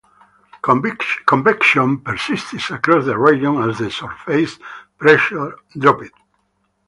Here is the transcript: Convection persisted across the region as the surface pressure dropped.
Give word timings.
Convection 1.27 1.99
persisted 1.99 2.75
across 2.75 3.05
the 3.05 3.15
region 3.19 3.57
as 3.69 3.77
the 3.77 3.91
surface 3.91 4.57
pressure 4.97 5.55
dropped. 5.77 6.09